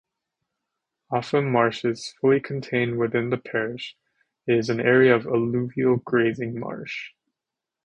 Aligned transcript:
Offham 1.11 1.51
Marshes, 1.51 2.13
fully 2.19 2.39
contained 2.39 2.97
within 2.97 3.29
the 3.29 3.37
parish, 3.37 3.95
is 4.47 4.67
an 4.71 4.79
area 4.79 5.15
of 5.15 5.27
alluvial 5.27 5.97
grazing 5.97 6.59
marsh. 6.59 7.11